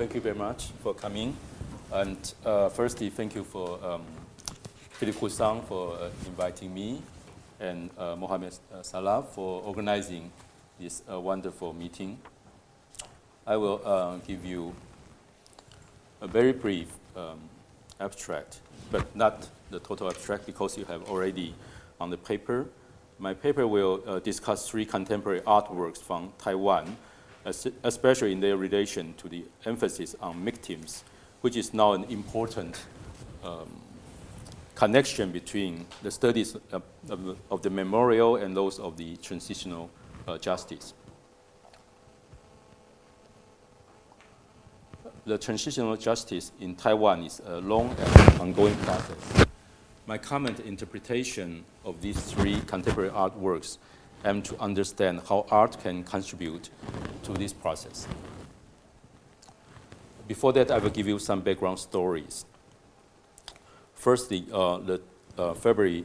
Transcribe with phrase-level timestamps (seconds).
[0.00, 1.36] thank you very much for coming.
[1.92, 2.16] And
[2.46, 4.00] uh, firstly, thank you for um,
[4.92, 7.02] Philip Kusang for uh, inviting me
[7.60, 10.32] and uh, Mohamed uh, Salah for organizing
[10.78, 12.18] this uh, wonderful meeting.
[13.46, 14.74] I will uh, give you
[16.22, 17.38] a very brief um,
[18.00, 18.60] abstract,
[18.90, 21.54] but not the total abstract because you have already
[22.00, 22.68] on the paper.
[23.18, 26.96] My paper will discuss three contemporary artworks from Taiwan,
[27.44, 31.04] especially in their relation to the emphasis on victims,
[31.40, 32.84] which is now an important
[33.42, 33.68] um,
[34.74, 39.90] connection between the studies of, of, of, the memorial and those of the transitional
[40.26, 40.94] uh, justice.
[45.26, 49.46] The transitional justice in Taiwan is a long and ongoing process.
[50.06, 53.78] My comment interpretation of these three contemporary artworks
[54.24, 56.70] aim to understand how art can contribute
[57.22, 58.06] to this process.
[60.28, 62.44] Before that, I will give you some background stories.
[63.94, 65.00] Firstly, uh, the
[65.36, 66.04] uh, February,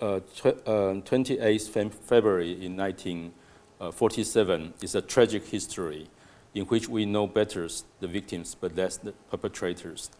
[0.00, 6.08] uh, tw- 28th uh, February in 1947 is a tragic history
[6.54, 7.68] in which we know better
[8.00, 10.10] the victims but less the perpetrators.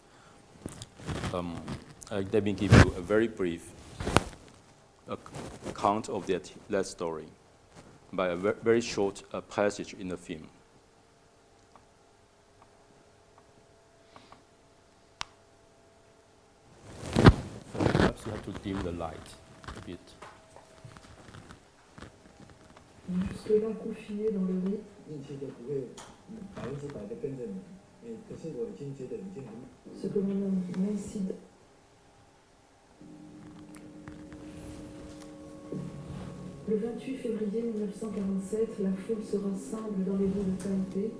[1.33, 1.59] Um,
[2.11, 3.71] uh, let me give you a very brief
[5.09, 7.25] account of that, that story
[8.13, 10.47] by a very short uh, passage in the film.
[17.73, 19.35] So perhaps you have to dim the light
[19.75, 19.99] a bit.
[23.09, 24.79] Jusque-là confiné dans le lit.
[30.01, 31.35] Ce que l'on nomme Maïcide
[36.69, 41.11] Le 28 février 1947, la foule se rassemble dans les rues de Taipei,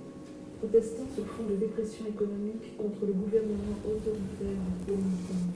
[0.60, 5.48] protestant sur fond de dépression économique contre le gouvernement autoritaire de Kong.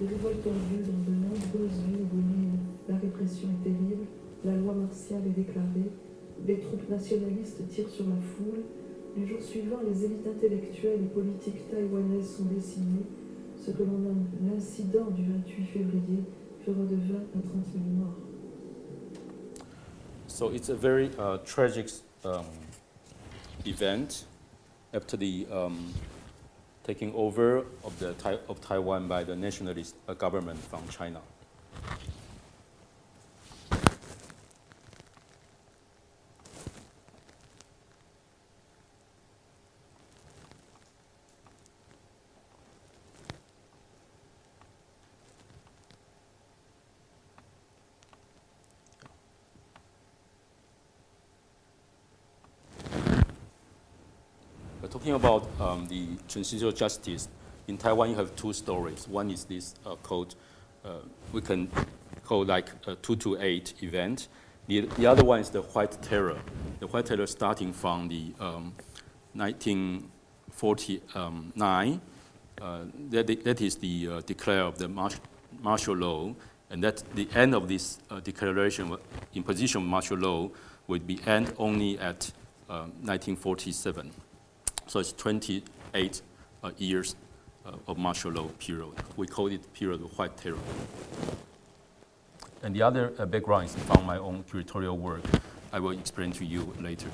[0.00, 2.60] Les révoltes ont lieu dans de nombreuses villes de l'île.
[2.88, 4.08] La répression est terrible,
[4.42, 5.92] la loi martiale est déclarée,
[6.48, 8.64] les troupes nationalistes tirent sur la foule.
[9.18, 13.04] Les jours suivants, les élites intellectuelles et politiques taïwanaises sont décimées.
[13.60, 16.24] Ce que l'on nomme l'incident du 28 février
[16.64, 18.29] fera de 20 à 30 000 morts.
[20.40, 21.90] So it's a very uh, tragic
[22.24, 22.46] um,
[23.66, 24.24] event
[24.94, 25.92] after the um,
[26.82, 28.14] taking over of, the,
[28.48, 31.20] of Taiwan by the nationalist uh, government from China.
[54.90, 57.28] talking about um, the transitional justice,
[57.68, 59.08] in Taiwan you have two stories.
[59.08, 60.34] One is this uh, called,
[60.84, 60.98] uh,
[61.32, 61.70] we can
[62.24, 64.28] call like a 228 event.
[64.66, 66.36] The, the other one is the White Terror.
[66.80, 68.74] The White Terror starting from the um,
[69.34, 72.00] 1949.
[72.60, 74.88] Uh, that, that is the uh, declare of the
[75.62, 76.34] martial law,
[76.70, 78.94] and that the end of this uh, declaration,
[79.34, 80.50] imposition of martial law,
[80.86, 82.32] would be end only at
[82.68, 84.06] 1947.
[84.06, 84.10] Uh,
[84.86, 85.64] so it's 28
[85.94, 87.16] uh, years
[87.66, 88.92] uh, of martial law period.
[89.16, 90.58] We call it period of white terror.
[92.62, 95.22] And the other uh, background is from my own curatorial work.
[95.72, 97.10] I will explain to you later.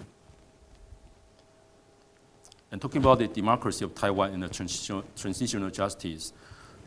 [2.73, 6.33] And talking about the democracy of Taiwan and the transitional justice,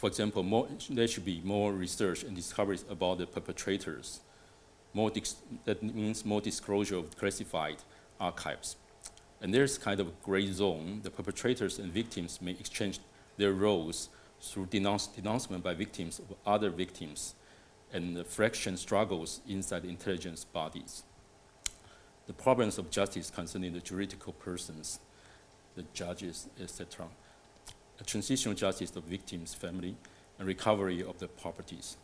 [0.05, 4.20] for example, more, there should be more research and discoveries about the perpetrators.
[4.94, 5.11] More
[5.64, 7.76] that means more disclosure of classified
[8.20, 8.76] archives.
[9.41, 11.00] And there's kind of a gray zone.
[11.02, 13.00] The perpetrators and victims may exchange
[13.37, 14.08] their roles
[14.41, 17.35] through denounce, denouncement by victims of other victims
[17.93, 21.02] and the fraction struggles inside intelligence bodies.
[22.26, 25.00] The problems of justice concerning the juridical persons,
[25.75, 27.06] the judges, etc
[28.00, 29.97] a transitional justice of victims' family,
[30.38, 31.97] and recovery of the properties.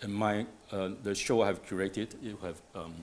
[0.00, 2.94] And my, uh, the show I have curated, you have, um,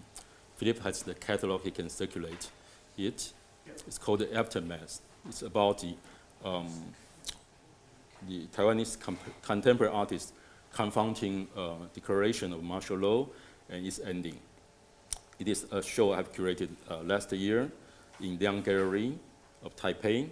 [0.56, 2.50] Philip has the catalog, he can circulate
[2.98, 3.34] it.
[3.86, 5.02] It's called The Aftermath.
[5.28, 5.96] It's about the,
[6.46, 6.70] um,
[8.28, 8.98] the Taiwanese
[9.42, 10.34] contemporary artist
[10.72, 13.28] confronting uh, declaration of martial law
[13.70, 14.38] and its ending.
[15.40, 17.70] It is a show I have curated uh, last year
[18.22, 19.18] in Liang Gallery
[19.64, 20.30] of Taipei.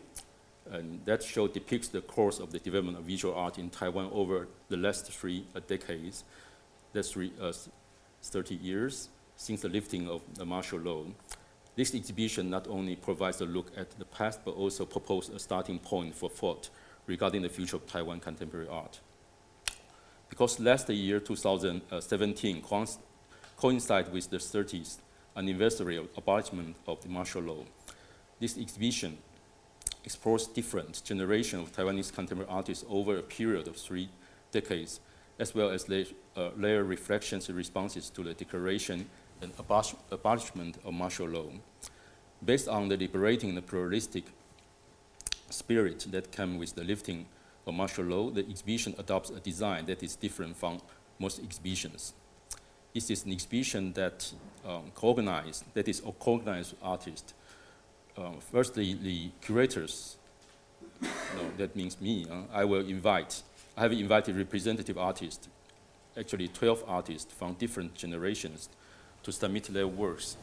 [0.72, 4.48] And that show depicts the course of the development of visual art in Taiwan over
[4.70, 6.24] the last three uh, decades,
[6.94, 7.54] that's uh,
[8.22, 11.04] 30 years since the lifting of the martial law.
[11.76, 15.80] This exhibition not only provides a look at the past, but also proposes a starting
[15.80, 16.70] point for thought
[17.08, 19.00] regarding the future of Taiwan contemporary art.
[20.30, 22.64] Because last year, 2017,
[23.58, 24.98] coincided with the 30th
[25.36, 27.64] anniversary of abolishment of the martial law,
[28.40, 29.18] this exhibition
[30.04, 34.10] explores different generations of Taiwanese contemporary artists over a period of three
[34.52, 35.00] decades,
[35.40, 36.06] as well as their,
[36.38, 39.10] uh, reflections and responses to the declaration
[39.42, 41.48] and abolish abolishment of martial law.
[42.44, 44.26] Based on the liberating and pluralistic
[45.50, 47.26] spirit that came with the lifting
[47.66, 50.80] of martial law, the exhibition adopts a design that is different from
[51.20, 52.14] most exhibitions.
[52.94, 54.32] It is an exhibition that
[54.66, 57.34] um, co-organized, that is co-organized artists
[58.18, 60.18] uh, firstly, the curators,
[61.02, 61.10] no,
[61.58, 63.42] that means me, uh, I will invite,
[63.76, 65.50] I have invited representative artists,
[66.16, 68.70] actually 12 artists from different generations
[69.24, 70.38] to submit their works.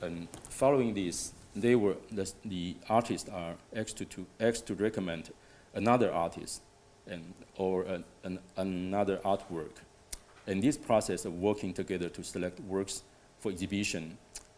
[0.00, 5.30] And following this, they were, the, the artists are asked to, to, asked to recommend
[5.74, 6.62] another artist
[7.08, 9.82] and, or an, an, another artwork.
[10.46, 13.02] And this process of working together to select works
[13.40, 14.16] for exhibition,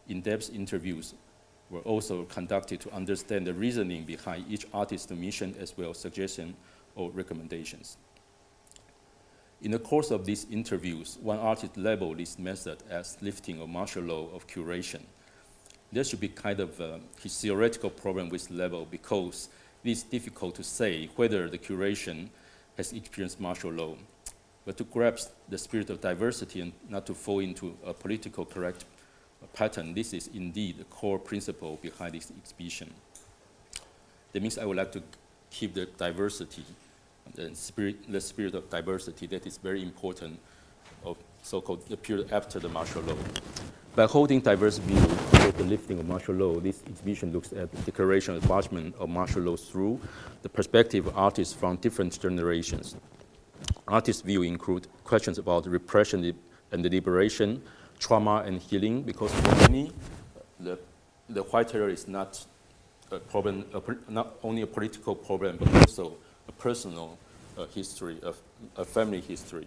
[0.09, 1.15] in-depth interviews
[1.71, 6.55] were also conducted to understand the reasoning behind each artist's mission as well as suggestions
[6.97, 7.97] or recommendations.
[9.63, 14.03] In the course of these interviews, one artist labeled this method as lifting of martial
[14.03, 15.03] law of curation.
[15.93, 19.49] There should be kind of a theoretical problem with label because
[19.83, 22.29] it is difficult to say whether the curation
[22.77, 23.95] has experienced martial law.
[24.67, 28.85] But to grasp the spirit of diversity and not to fall into a political correct
[29.55, 32.93] pattern, this is indeed the core principle behind this exhibition.
[34.33, 35.03] That means I would like to
[35.51, 36.65] keep the diversity,
[37.35, 40.39] the spirit, the spirit of diversity that is very important
[41.05, 43.17] of so-called the period after the martial law.
[43.95, 45.01] By holding diverse view
[45.33, 49.09] toward the lifting of martial law, this exhibition looks at the declaration and abolishment of
[49.09, 50.01] martial law through
[50.43, 52.97] the perspective of artists from different generations.
[53.89, 56.35] Artists' view include questions about repression
[56.73, 57.63] and liberation,
[57.99, 59.91] trauma and healing because for many,
[60.61, 60.79] the,
[61.29, 62.45] the white terror is not
[63.11, 66.17] a problem, a, not only a political problem, but also
[66.49, 67.19] a personal
[67.59, 68.21] uh, history,
[68.77, 69.67] a family history,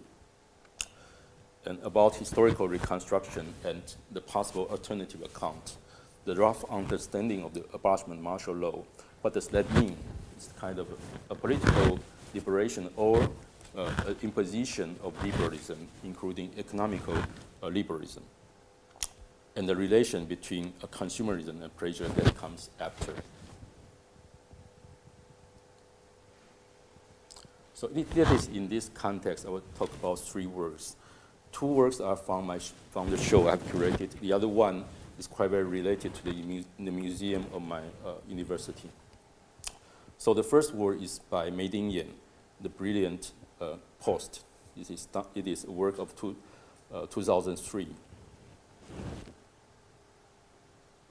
[1.66, 3.82] and about historical reconstruction and
[4.12, 5.78] the possible alternative account.
[6.26, 8.84] The rough understanding of the abolishment martial law,
[9.22, 9.98] what does that mean?
[10.36, 12.00] It's kind of a, a political
[12.34, 13.30] liberation or
[13.78, 17.18] uh, imposition of liberalism, including economical
[17.62, 18.24] uh, liberalism,
[19.56, 23.14] and the relation between consumerism and pressure that comes after.
[27.80, 30.98] So that is in this context, I will talk about three works.
[31.54, 32.60] Two works are from, my,
[32.92, 34.20] from the show I've curated.
[34.20, 34.84] The other one
[35.18, 38.90] is quite very related to the, the museum of my uh, university.
[40.18, 42.08] So the first work is by Mei Dingyan,
[42.60, 43.32] the brilliant
[43.62, 44.44] uh, post.
[44.78, 46.36] It is, it is a work of two,
[46.94, 47.88] uh, 2003.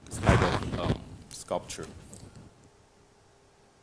[0.05, 1.87] It's kind of um, sculpture.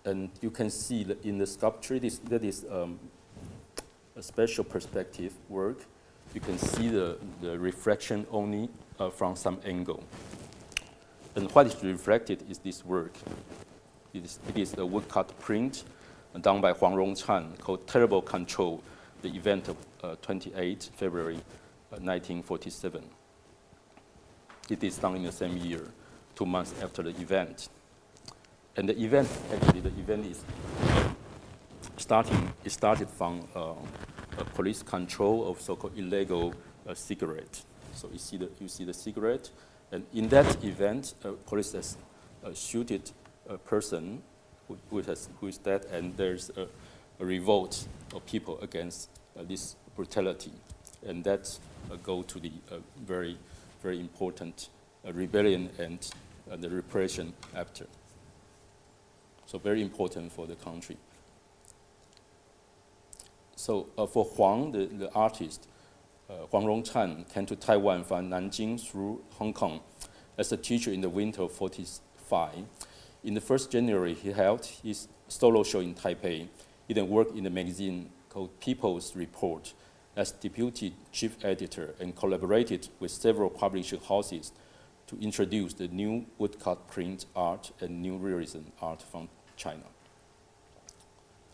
[0.07, 2.99] And you can see in the sculpture, this, that is um,
[4.15, 5.79] a special perspective work.
[6.33, 8.69] You can see the, the reflection only
[9.01, 10.05] uh, from some angle.
[11.35, 13.15] And what is reflected is this work.
[14.15, 15.83] It is, it is a woodcut print
[16.41, 18.83] done by Huang Rongchan called Terrible Control,
[19.23, 23.03] the event of uh, 28 February uh, 1947.
[24.71, 25.89] It is done in the same year,
[26.37, 27.71] two months after the event.
[28.77, 30.45] And the event, actually, the event is
[31.97, 33.73] starting, it started from uh,
[34.55, 36.55] police control of so-called illegal
[36.87, 37.63] uh, cigarette.
[37.95, 39.49] So you see, the, you see the cigarette,
[39.91, 41.97] and in that event, uh, police has
[42.45, 43.11] uh, shooted
[43.49, 44.23] a person
[44.69, 46.67] who, who, has, who is dead, and there's a,
[47.19, 50.53] a revolt of people against uh, this brutality.
[51.07, 51.59] And that
[51.91, 53.39] uh, go to the uh, very,
[53.83, 54.69] very important
[55.13, 56.07] rebellion and
[56.61, 57.87] the repression after.
[59.47, 60.97] So very important for the country.
[63.55, 65.69] So uh, for Huang, the, the artist,
[66.29, 69.81] uh, Huang Rongchan came to Taiwan from Nanjing through Hong Kong
[70.37, 72.65] as a teacher in the winter of 45.
[73.25, 76.49] In the first January, he held his solo show in Taipei.
[76.87, 79.73] He then worked in a magazine called People's Report
[80.17, 84.53] as deputy chief editor and collaborated with several publishing houses
[85.07, 89.83] to introduce the new woodcut print art and new realism art from China.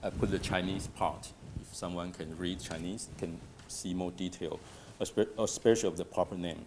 [0.03, 4.59] I put the Chinese part If someone can read Chinese, can see more detail,
[5.01, 6.65] especially of the proper name.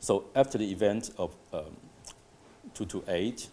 [0.00, 1.76] So after the event of um,
[2.74, 3.48] 228,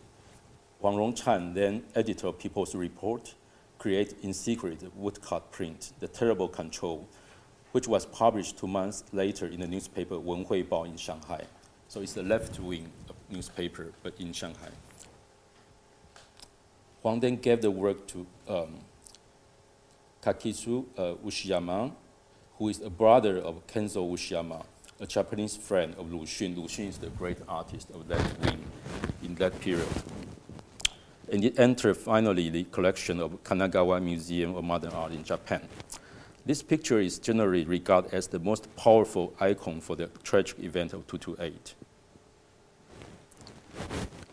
[0.82, 3.34] Huang Rongchan, then editor of People's Report,
[3.78, 7.08] created in secret the woodcut print, The Terrible Control,
[7.72, 11.44] which was published two months later in the newspaper Wen Hui Bao in Shanghai.
[11.88, 12.92] So it's a left-wing
[13.30, 14.72] newspaper, but in Shanghai.
[17.04, 18.80] Huang then gave the work to um,
[20.24, 21.92] Kakisu uh, Uchiyama,
[22.58, 24.64] who is a brother of Kenzo Uchiyama,
[25.02, 26.56] a Japanese friend of Lu Xun.
[26.56, 28.64] Lu Xun is the great artist of that wing
[29.22, 29.86] in that period.
[31.30, 35.68] And it entered finally the collection of Kanagawa Museum of Modern Art in Japan.
[36.46, 41.06] This picture is generally regarded as the most powerful icon for the tragic event of
[41.08, 41.76] 228.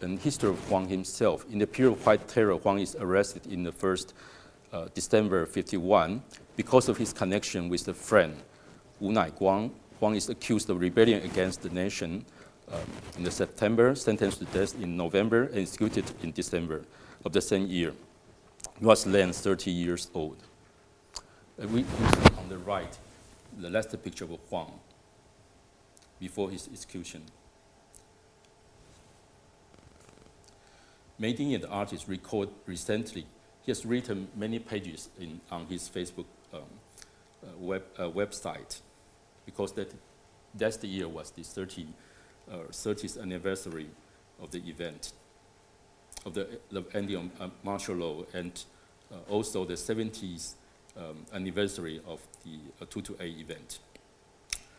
[0.03, 1.45] And history of Huang himself.
[1.51, 4.15] In the period of White Terror, Huang is arrested in the first
[4.73, 6.23] uh, December 51
[6.57, 8.37] because of his connection with the friend
[8.99, 9.71] Wu Naiguang.
[9.99, 12.25] Huang is accused of rebellion against the nation
[12.73, 12.81] um,
[13.19, 16.85] in the September, sentenced to death in November, and executed in December
[17.25, 17.93] of the same year.
[18.79, 20.39] He was then 30 years old.
[21.63, 21.85] Uh, we,
[22.39, 22.97] on the right
[23.59, 24.73] the last picture of Huang
[26.19, 27.23] before his execution.
[31.21, 33.27] Mei Dingyan, the artist, recorded recently
[33.63, 36.25] he has written many pages in, on his Facebook
[36.55, 36.61] um,
[37.43, 38.81] uh, web, uh, website
[39.45, 39.93] because that,
[40.55, 41.87] that's the year was the 30,
[42.51, 43.91] uh, 30th anniversary
[44.41, 45.13] of the event,
[46.25, 48.65] of the, the ending of uh, martial law, and
[49.13, 50.55] uh, also the 70th
[50.97, 53.79] um, anniversary of the uh, 228 event.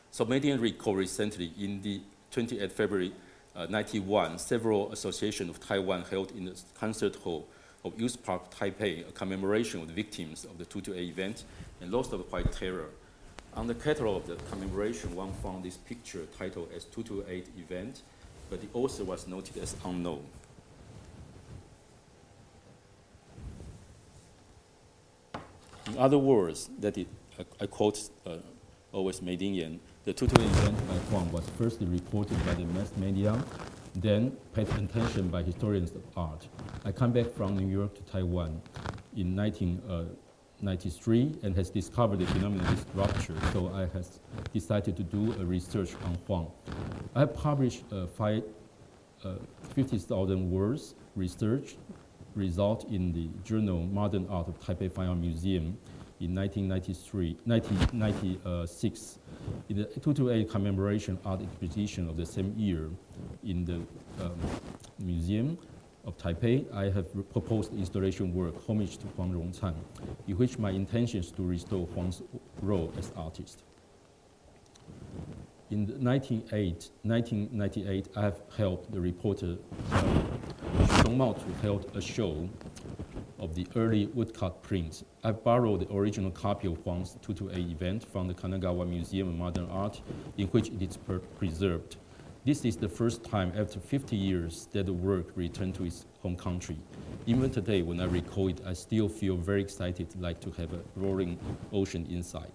[0.09, 3.13] So Mei Dingyan recalled recently in the 28th February
[3.55, 7.47] 91, several associations of Taiwan held in the concert hall
[7.83, 11.43] of Youth Park Taipei, a commemoration of the victims of the 228 event
[11.81, 12.89] and lost of white terror.
[13.55, 18.03] On the catalog of the commemoration, one found this picture titled as 228 event,
[18.49, 20.23] but the author was noted as unknown.
[25.87, 28.37] In other words, that it, I, I quote uh,
[28.93, 33.43] always Mei Dingyan, the 228 event by Huang was firstly reported by the mass media
[33.95, 36.47] then paid attention by historians of art.
[36.85, 38.61] I come back from New York to Taiwan
[39.15, 44.21] in 1993 uh, and has discovered the phenomenon of rupture, so I has
[44.53, 46.51] decided to do a research on Huang.
[47.13, 48.43] I published uh, five,
[49.23, 49.35] uh,
[49.75, 51.75] 50,000 words research
[52.33, 55.77] result in the journal Modern Art of Taipei Fine Art Museum
[56.21, 59.17] in 1993, 1996
[59.69, 62.89] in the 228 commemoration art exhibition of the same year
[63.43, 63.77] in the
[64.23, 64.35] um,
[64.99, 65.57] Museum
[66.05, 69.73] of Taipei, I have proposed installation work, Homage to Huang Rongchan,
[70.27, 72.21] in which my intention is to restore Huang's
[72.61, 73.63] role as artist.
[75.71, 79.55] in 1998, I have helped the reporter
[79.91, 80.03] uh,
[80.83, 82.47] Xiong Mao to hold a show
[83.41, 85.03] of the early woodcut prints.
[85.23, 89.67] I borrowed the original copy of Huang's 228 event from the Kanagawa Museum of Modern
[89.71, 89.99] Art,
[90.37, 90.97] in which it is
[91.37, 91.97] preserved.
[92.45, 96.35] This is the first time after 50 years that the work returned to its home
[96.35, 96.77] country.
[97.25, 100.79] Even today, when I recall it, I still feel very excited, like to have a
[100.95, 101.39] roaring
[101.73, 102.51] ocean inside.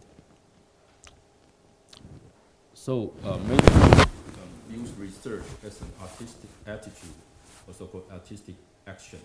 [2.75, 4.09] So uh, maybe um,
[4.71, 7.15] use research as an artistic attitude,
[7.67, 8.55] or so-called artistic
[8.87, 9.21] action.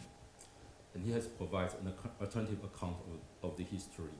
[0.93, 2.97] And he has provided an alternative account
[3.43, 4.15] of, of the history.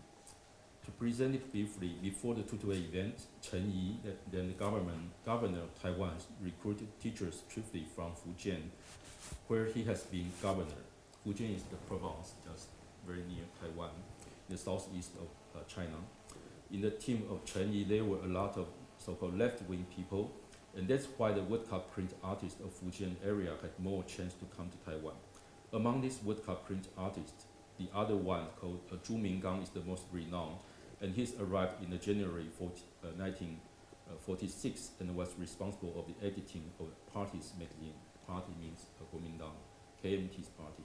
[0.86, 3.98] To present it briefly, before the 228 event, Chen Yi,
[4.32, 8.64] then the government, governor of Taiwan, recruited teachers chiefly from Fujian,
[9.48, 10.82] where he has been governor.
[11.24, 12.70] Fujian is the province just
[13.06, 13.92] very near Taiwan,
[14.50, 15.98] in the southeast of uh, China.
[16.72, 20.32] In the team of Chen Yi, there were a lot of so-called left-wing people,
[20.76, 24.70] and that's why the woodcut print artists of Fujian area had more chance to come
[24.70, 25.14] to Taiwan.
[25.74, 27.46] Among these woodcut print artists,
[27.80, 30.58] the other one called uh, Zhu Minggang is the most renowned,
[31.00, 32.74] and he's arrived in January 40,
[33.04, 37.94] uh, 1946 and was responsible of the editing of party's magazine.
[38.28, 39.56] Party means uh, Kuomintang,
[40.04, 40.84] KMT's party.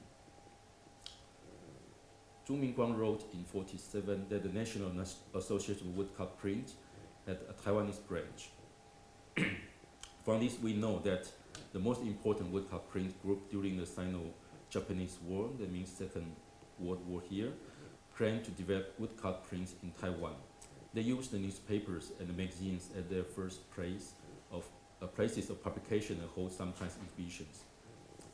[2.49, 4.93] Zhu Minggang wrote in 47 that the National
[5.35, 6.75] Association of Woodcut Print
[7.26, 8.50] at a Taiwanese branch.
[10.25, 11.28] From this, we know that
[11.73, 13.87] the most important woodcut print group during the
[14.71, 16.35] Sino-Japanese War, that means Second
[16.79, 17.53] World War here,
[18.17, 20.35] planned to develop woodcut prints in Taiwan.
[20.95, 24.13] They used the newspapers and the magazines as their first place
[24.51, 24.65] of
[25.03, 27.65] uh, places of publication and hold sometimes exhibitions.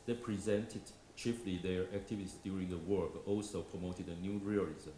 [0.05, 0.81] They presented
[1.15, 4.91] chiefly their activities during the war, but also promoted a new realism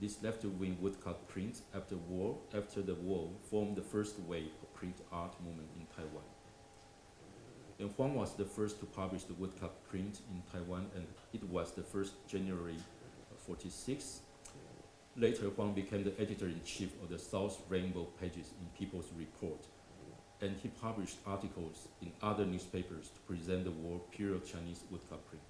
[0.00, 4.96] this left-wing woodcut prints after war, after the war formed the first wave of print
[5.12, 6.24] art movement in Taiwan.
[7.78, 11.72] And Huang was the first to publish the woodcut print in Taiwan, and it was
[11.72, 12.76] the first January
[13.46, 14.20] 46.
[15.16, 19.66] Later, Huang became the editor-in-chief of the South Rainbow pages in People's Report,
[20.40, 25.42] and he published articles in other newspapers to present the war period Chinese woodcut print.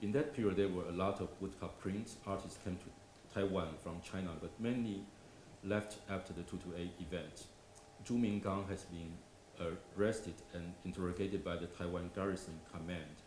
[0.00, 2.16] In that period, there were a lot of woodcut prints.
[2.26, 5.04] Artists came to Taiwan from China, but many
[5.62, 7.44] left after the 228 event.
[8.04, 9.12] Zhu Minggang has been
[9.96, 13.22] arrested and interrogated by the Taiwan Garrison Command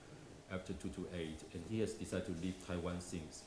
[0.51, 3.43] after 228, and he has decided to leave Taiwan since.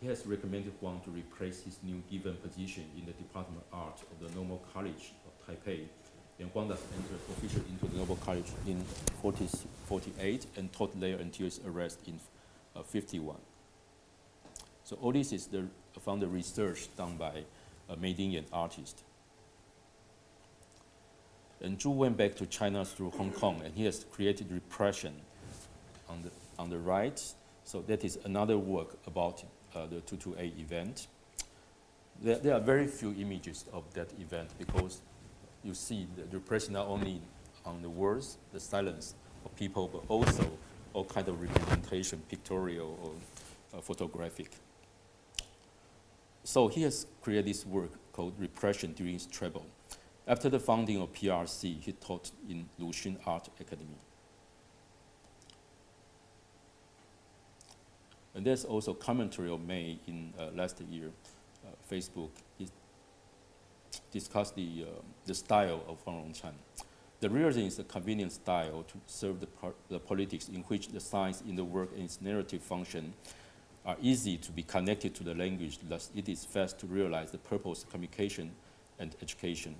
[0.00, 4.00] He has recommended Huang to replace his new given position in the Department of Art
[4.00, 5.86] of the Normal College of Taipei.
[6.38, 8.84] And Huang thus entered officially into the Normal College in
[9.22, 9.48] 40,
[9.86, 12.18] 48 and taught there until his arrest in
[12.76, 13.36] uh, 51.
[14.84, 15.66] So all this is the,
[16.00, 17.44] from the research done by
[17.88, 19.02] a Mei Dingyan artist.
[21.64, 25.14] And Zhu went back to China through Hong Kong, and he has created repression
[26.10, 27.18] on the, on the right.
[27.64, 29.42] So that is another work about
[29.74, 31.06] uh, the 228 event.
[32.20, 35.00] There, there, are very few images of that event because
[35.62, 37.22] you see the repression not only
[37.64, 39.14] on the words, the silence
[39.46, 40.46] of people, but also
[40.92, 44.50] all kind of representation, pictorial or uh, photographic.
[46.44, 49.64] So he has created this work called Repression During Travel.
[50.26, 53.98] After the founding of PRC, he taught in Luxun Art Academy.
[58.34, 61.10] And there's also commentary of Mei in uh, last year,
[61.64, 62.30] uh, Facebook.
[62.58, 62.68] He
[64.10, 66.54] discussed the, uh, the style of Huang Rongchan.
[67.20, 69.48] The realism is a convenient style to serve the,
[69.88, 73.12] the politics in which the science in the work and its narrative function
[73.86, 77.38] are easy to be connected to the language, thus it is fast to realize the
[77.38, 78.50] purpose of communication
[78.98, 79.76] and education.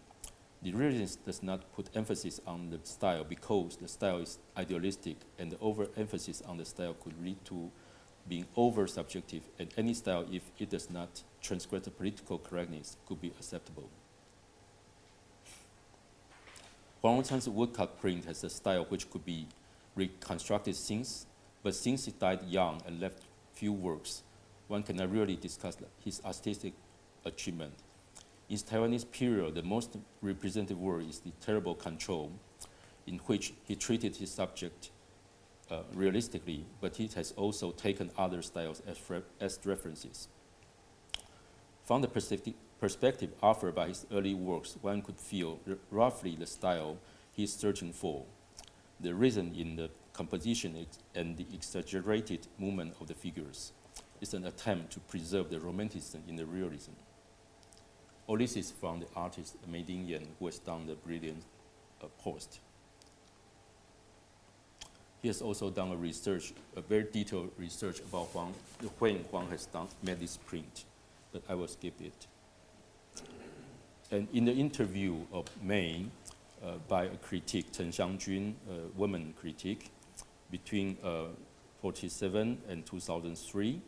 [0.64, 5.52] The realism does not put emphasis on the style because the style is idealistic and
[5.52, 7.70] the overemphasis on the style could lead to
[8.26, 13.28] being over-subjective and any style, if it does not transgress the political correctness, could be
[13.28, 13.90] acceptable.
[17.02, 19.46] Huang Rongchan's woodcut print has a style which could be
[19.94, 21.26] reconstructed since,
[21.62, 23.20] but since he died young and left
[23.52, 24.22] few works,
[24.68, 26.72] one cannot really discuss his artistic
[27.26, 27.74] achievement.
[28.48, 32.32] In Taiwanese period, the most representative work is the terrible control,
[33.06, 34.90] in which he treated his subject
[35.70, 38.98] uh, realistically, but he has also taken other styles as,
[39.40, 40.28] as references.
[41.84, 45.58] From the perspective, perspective offered by his early works, one could feel
[45.90, 46.98] roughly the style
[47.32, 48.24] he is searching for.
[49.00, 53.72] The reason in the composition and the exaggerated movement of the figures
[54.20, 56.92] is an attempt to preserve the romanticism in the realism.
[58.26, 61.42] All this is from the artist Mei Dingyan, who has done the brilliant
[62.02, 62.60] uh, post.
[65.20, 68.54] He has also done a research, a very detailed research about Huang,
[68.98, 70.84] when Huang has done, made this print,
[71.32, 72.26] but I will skip it.
[74.10, 76.06] And in the interview of Mei
[76.62, 79.90] uh, by a critic, Chen Xiangjun, a woman critic,
[80.50, 81.24] between uh,
[81.80, 83.80] 47 and 2003,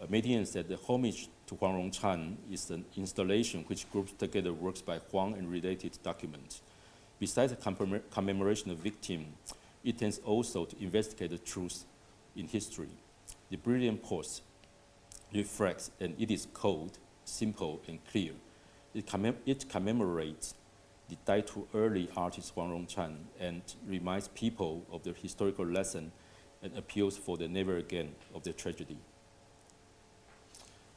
[0.00, 4.52] uh, Mei Dingyan said the homage to Huang Rongchan is an installation which groups together
[4.52, 6.62] works by Huang and related documents.
[7.18, 9.26] Besides the commemoration of victim,
[9.82, 11.84] it tends also to investigate the truth
[12.36, 12.90] in history.
[13.50, 14.42] The brilliant post
[15.34, 18.32] reflects, and it is cold, simple, and clear.
[18.94, 20.54] It, commem it commemorates
[21.08, 26.12] the died too early artist Huang Rongchan and reminds people of the historical lesson
[26.62, 28.98] and appeals for the never again of the tragedy.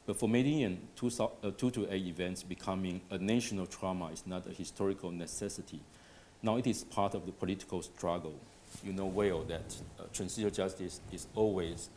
[0.06, 5.10] But for Mei Dingyan, 228 uh, events becoming a national trauma is not a historical
[5.10, 5.80] necessity.
[6.42, 8.34] Now it is part of the political struggle.
[8.82, 11.88] You know well that uh, transitional justice is always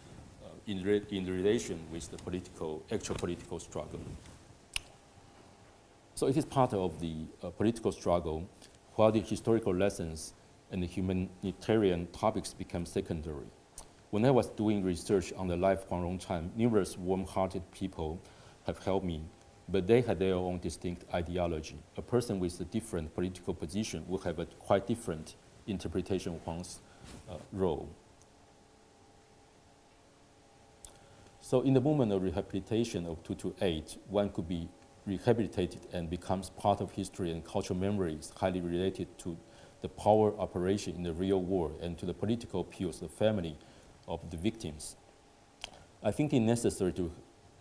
[0.42, 4.00] uh, in, re in relation with the political, actual political struggle.
[6.16, 8.48] So it is part of the uh, political struggle
[8.96, 10.34] while the historical lessons
[10.72, 13.48] and the humanitarian topics become secondary.
[14.10, 18.22] When I was doing research on the life of Huang Rongchan, numerous warm-hearted people
[18.66, 19.22] have helped me,
[19.68, 21.78] but they had their own distinct ideology.
[21.98, 25.36] A person with a different political position would have a quite different
[25.68, 26.80] interpretation of Huang's
[27.30, 27.90] uh, role.
[31.42, 34.70] So in the movement of rehabilitation of 228, one could be
[35.06, 39.38] rehabilitated and becomes part of history and cultural memories highly related to
[39.82, 43.58] the power operation in the real world and to the political appeals of the family
[44.08, 44.96] of the victims.
[46.04, 47.12] I think it's necessary to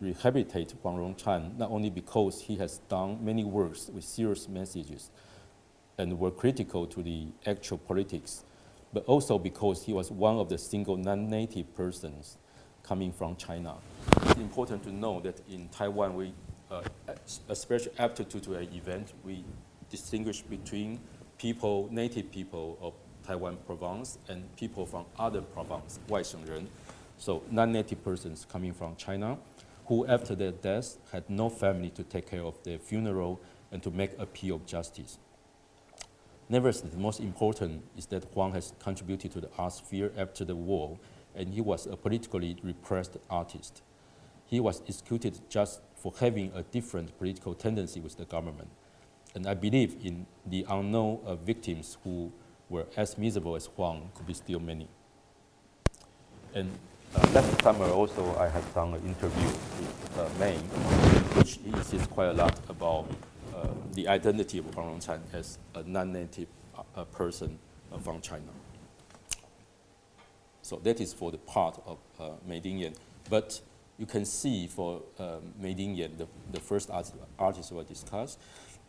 [0.01, 5.11] rehabilitate Huang Rongchan not only because he has done many works with serious messages
[5.99, 8.45] and were critical to the actual politics,
[8.93, 12.37] but also because he was one of the single non-native persons
[12.83, 13.75] coming from China.
[14.23, 16.33] It's important to know that in Taiwan, we,
[16.71, 16.83] uh,
[17.49, 19.45] especially after 228 event, we
[19.91, 21.01] distinguish between
[21.39, 22.93] people, native people of
[23.26, 26.68] Taiwan province and people from other province, 外省人,
[27.18, 29.38] so non-native persons coming from China,
[29.86, 33.40] who after their death had no family to take care of their funeral
[33.72, 35.18] and to make appeal of justice.
[36.50, 40.56] Nevertheless, the most important is that Huang has contributed to the art sphere after the
[40.56, 40.98] war,
[41.34, 43.82] and he was a politically repressed artist.
[44.46, 48.68] He was executed just for having a different political tendency with the government.
[49.34, 52.34] And I believe in the unknown uh, victims who
[52.69, 54.89] were as miserable as Huang could be still many.
[56.55, 56.71] And
[57.15, 60.57] uh, last summer also I had done an interview with uh, Mei,
[61.37, 63.07] which insists quite a lot about
[63.55, 66.49] uh, the identity of Huang Rongchan as a non-native
[66.97, 67.59] uh, person
[68.03, 68.53] from China.
[70.63, 72.97] So that is for the part of uh, Mei Dingyan.
[73.31, 73.61] But
[73.99, 78.39] you can see for uh, Mei Dingyan, the, the first art, artist we discussed,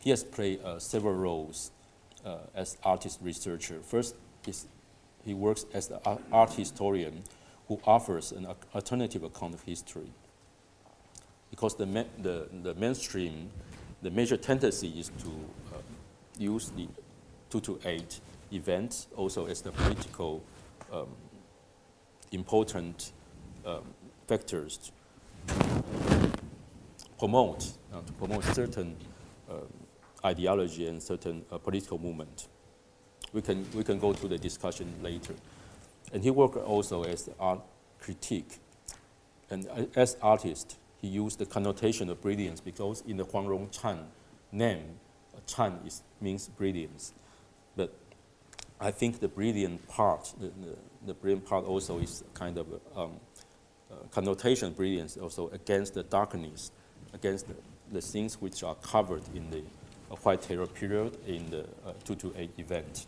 [0.00, 1.70] he has played uh, several roles
[2.28, 3.80] uh, as artist researcher.
[3.82, 4.14] First,
[5.24, 7.22] he works as an art historian
[7.68, 10.10] who offers an alternative account of history.
[11.50, 13.50] Because the, ma the, the mainstream,
[14.02, 15.28] the major tendency is to
[15.74, 15.78] uh,
[16.38, 16.86] use the
[17.50, 18.20] 228
[18.52, 20.42] events also as the political
[20.92, 21.08] um,
[22.32, 23.12] important
[23.64, 23.82] um,
[24.26, 24.92] factors
[25.46, 25.54] to
[27.18, 28.96] promote, uh, to promote certain
[29.50, 29.66] um,
[30.24, 32.48] ideology and certain uh, political movement.
[33.32, 35.34] We can, we can go to the discussion later.
[36.12, 37.60] And he worked also as art
[38.00, 38.58] critique.
[39.50, 44.04] And as artist, he used the connotation of brilliance because in the Huang Rongchan
[44.52, 44.98] name,
[45.34, 47.12] uh, Chan is, means brilliance.
[47.76, 47.92] But
[48.80, 50.76] I think the brilliant part, the, the,
[51.06, 53.12] the brilliant part also is kind of um,
[53.90, 56.70] uh, connotation brilliance also against the darkness,
[57.12, 57.54] against the,
[57.92, 59.62] the things which are covered in the
[60.16, 63.06] white terror period in the uh, 228 event.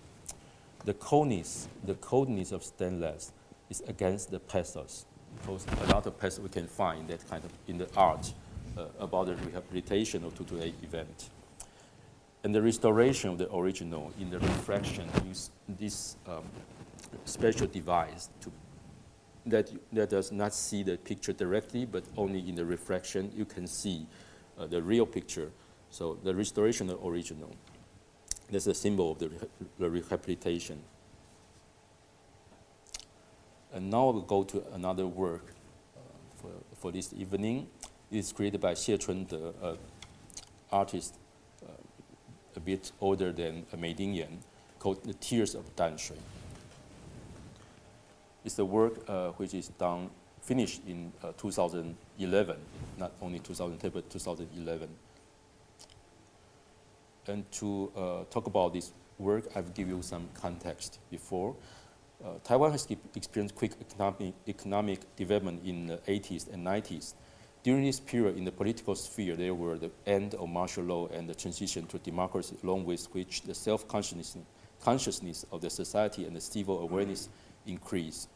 [0.84, 3.32] The coldness, the coldness of stainless
[3.68, 5.06] is against the pathos.
[5.40, 8.32] Because a lot of pathos we can find that kind of in the art
[8.76, 11.30] uh, about the rehabilitation of 228 event.
[12.42, 16.44] And the restoration of the original in the refraction use this um,
[17.24, 18.50] special device to
[19.46, 23.66] that, that does not see the picture directly, but only in the refraction you can
[23.66, 24.06] see
[24.58, 25.50] uh, the real picture
[25.90, 27.54] so the restoration of original,
[28.50, 29.30] that's a symbol of the,
[29.78, 30.80] the rehabilitation.
[33.72, 35.44] And now we'll go to another work
[35.96, 36.00] uh,
[36.36, 37.68] for, for this evening.
[38.10, 39.76] It's created by Xie Chunde, a,
[40.72, 41.16] artist
[41.62, 41.72] uh,
[42.56, 44.38] a bit older than Mei Dingyan
[44.78, 46.16] called The Tears of Dan Shui.
[48.44, 50.10] It's a work uh, which is done,
[50.42, 52.56] finished in uh, 2011,
[52.98, 54.88] not only 2010, but 2011.
[57.26, 61.54] And to uh, talk about this work, I've give you some context before.
[62.24, 67.14] Uh, Taiwan has experienced quick economic, economic development in the 80s and 90s.
[67.62, 71.28] During this period in the political sphere, there were the end of martial law and
[71.28, 76.80] the transition to democracy, along with which the self-consciousness of the society and the civil
[76.80, 77.28] awareness
[77.66, 78.28] increased.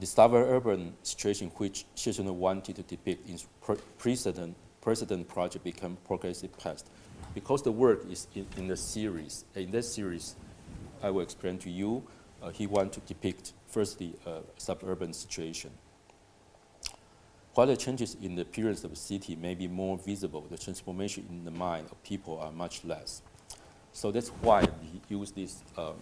[0.00, 3.38] The suburban urban situation which Chunde wanted to depict in
[3.98, 6.90] precedent, precedent project became progressive past.
[7.34, 10.36] Because the work is in, in the series, in that series,
[11.02, 12.04] I will explain to you,
[12.42, 15.70] uh, he wanted to depict firstly a suburban situation.
[17.54, 21.26] While the changes in the appearance of the city may be more visible, the transformation
[21.30, 23.22] in the mind of people are much less.
[23.92, 25.94] So that's why he used this um,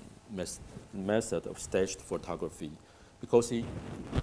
[0.95, 2.73] method of staged photography,
[3.21, 3.67] because he,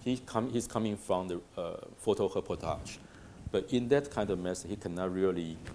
[0.03, 2.97] he com he's coming from the uh, photo reportage.
[3.51, 5.71] But in that kind of method, he cannot really, uh,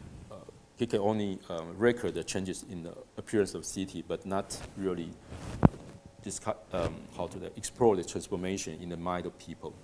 [0.77, 5.11] he can only um, record the changes in the appearance of city, but not really
[6.23, 9.75] discuss, um, how to explore the transformation in the mind of people.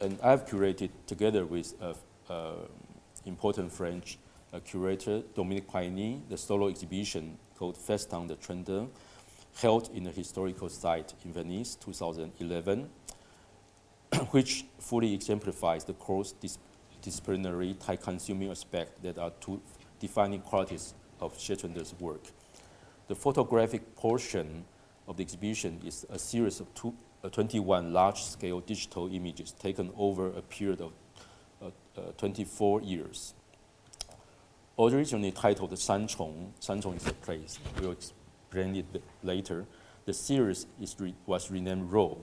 [0.00, 1.74] and I've curated together with
[2.28, 2.54] an
[3.24, 4.18] important French
[4.64, 8.88] curator, Dominique Païni, the solo exhibition called Festin de Trente,
[9.56, 12.88] held in a historical site in Venice, 2011,
[14.30, 19.60] which fully exemplifies the cross-disciplinary, time-consuming aspect that are two
[20.00, 22.22] defining qualities of Xie work.
[23.08, 24.64] The photographic portion
[25.06, 30.28] of the exhibition is a series of two, uh, 21 large-scale digital images taken over
[30.28, 30.92] a period of
[31.62, 33.34] uh, uh, 24 years.
[34.78, 39.64] Originally titled Sanchong, Sanchong is a place, we'll explain it later.
[40.04, 40.66] The series
[40.98, 42.14] re was renamed Raw,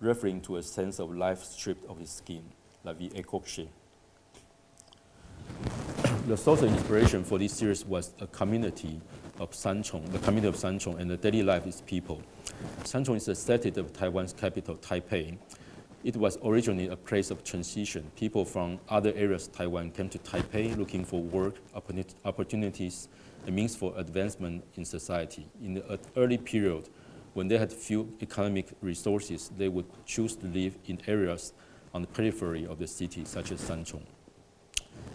[0.00, 2.42] referring to a sense of life stripped of his skin,
[2.84, 3.68] La vie écorchée.
[6.26, 9.00] the source of inspiration for this series was a community
[9.38, 12.20] of Sanchong, the community of Sanchong, and the daily life of its people.
[12.82, 15.38] Sanchong is the city of Taiwan's capital, Taipei.
[16.02, 18.10] It was originally a place of transition.
[18.16, 21.56] People from other areas of Taiwan came to Taipei looking for work,
[22.24, 23.08] opportunities,
[23.46, 25.46] and means for advancement in society.
[25.62, 26.88] In the early period,
[27.36, 31.52] when they had few economic resources, they would choose to live in areas
[31.92, 34.06] on the periphery of the city, such as Sanchong.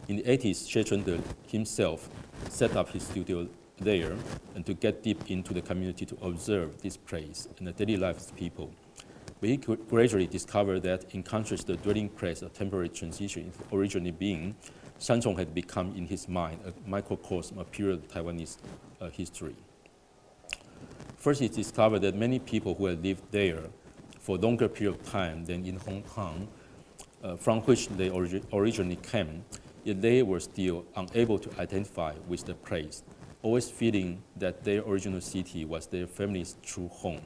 [0.07, 2.11] In the 80s, Xie Chunde himself
[2.47, 3.47] set up his studio
[3.79, 4.15] there
[4.53, 8.29] and to get deep into the community to observe this place and the daily lives
[8.29, 8.69] of people.
[9.41, 14.53] We gradually discovered that in contrast to the dwelling place of temporary transition originally being,
[14.99, 18.57] Sanchong had become in his mind a microcosm, a period of Taiwanese
[19.01, 19.55] uh, history.
[21.21, 23.61] First, he discovered that many people who had lived there
[24.19, 26.47] for a longer period of time than in Hong Kong,
[27.23, 29.45] uh, from which they origi originally came,
[29.83, 33.03] yet they were still unable to identify with the place
[33.43, 37.21] always feeling that their original city was their family's true home.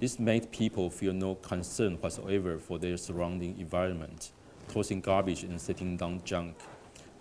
[0.00, 4.32] This made people feel no concern whatsoever for their surrounding environment,
[4.68, 6.56] tossing garbage and setting down junk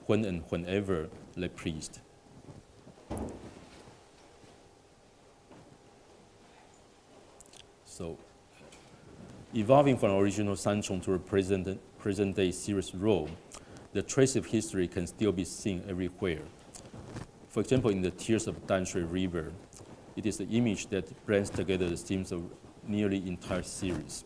[0.06, 2.00] when and whenever they pleased.
[8.02, 8.18] So,
[9.54, 13.30] evolving from original Sanchong to a present, present day serious role,
[13.94, 16.42] the trace of history can still be seen everywhere.
[17.50, 19.52] For example, in the Tears of Danshui River,
[20.16, 22.42] it is the image that blends together the themes of
[22.88, 24.26] nearly entire series.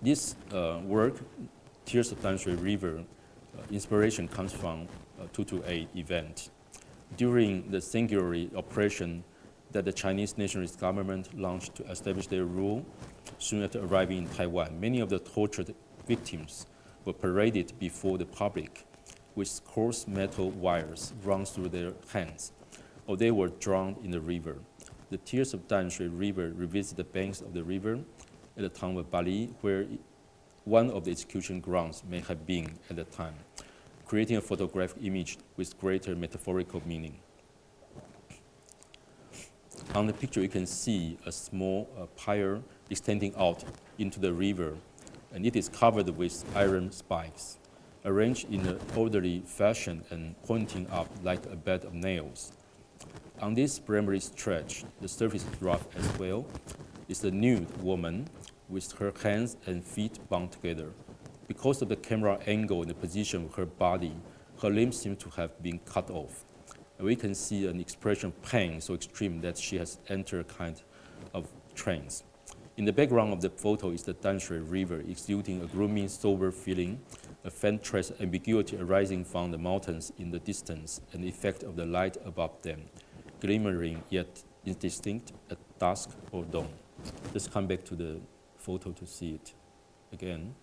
[0.00, 1.16] This uh, work,
[1.84, 3.04] Tears of Danshui River,
[3.54, 4.88] uh, inspiration comes from
[5.20, 6.48] a 228 event.
[7.18, 9.24] During the Singularity operation
[9.72, 12.84] that the Chinese nationalist government launched to establish their rule,
[13.38, 15.74] soon after arriving in Taiwan, many of the tortured
[16.06, 16.66] victims
[17.04, 18.86] were paraded before the public
[19.34, 22.52] with coarse metal wires run through their hands,
[23.06, 24.56] or they were drowned in the river.
[25.10, 28.00] The tears of Danshui River revisit the banks of the river
[28.56, 29.86] at the town of Bali, where
[30.64, 33.34] one of the execution grounds may have been at the time,
[34.04, 37.20] creating a photographic image with greater metaphorical meaning.
[39.94, 42.60] On the picture, you can see a small uh, pier
[42.90, 43.64] extending out
[43.98, 44.76] into the river,
[45.32, 47.58] and it is covered with iron spikes
[48.04, 52.52] arranged in an orderly fashion and pointing up like a bed of nails.
[53.40, 56.46] On this primary stretch, the surface is rough as well,
[57.08, 58.28] is a nude woman
[58.68, 60.90] with her hands and feet bound together,
[61.46, 64.14] because of the camera angle and the position of her body,
[64.62, 66.44] her limbs seem to have been cut off.
[67.00, 70.82] We can see an expression of pain so extreme that she has entered a kind
[71.32, 72.24] of trance.
[72.76, 77.00] In the background of the photo is the Danshui River, exuding a gloomy, sober feeling,
[77.44, 81.76] a faint trace ambiguity arising from the mountains in the distance, and the effect of
[81.76, 82.82] the light above them,
[83.40, 86.68] glimmering yet indistinct at dusk or dawn.
[87.32, 88.20] Let's come back to the
[88.56, 89.54] photo to see it
[90.12, 90.54] again.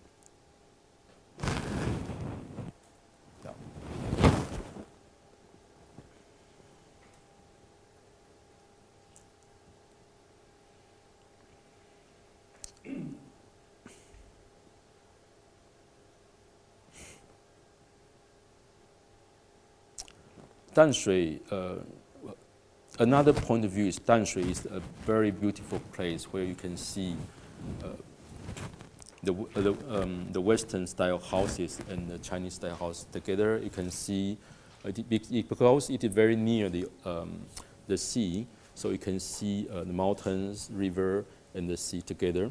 [20.76, 21.78] 淡水, uh,
[22.98, 27.16] another point of view is Danshui is a very beautiful place where you can see
[27.82, 27.88] uh,
[29.22, 33.58] the, uh, the, um, the, Western style houses and the Chinese style house together.
[33.64, 34.36] You can see
[34.84, 37.40] uh, it, because it is very near the, um,
[37.86, 42.50] the sea, so you can see uh, the mountains, river, and the sea together.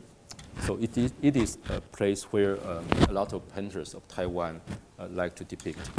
[0.62, 4.62] So it is, it is a place where um, a lot of painters of Taiwan
[4.98, 5.92] uh, like to depict.